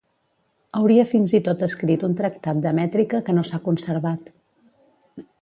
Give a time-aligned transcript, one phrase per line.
[0.77, 4.35] Hauria fins i tot escrit un tractat de mètrica que no s'ha conservat.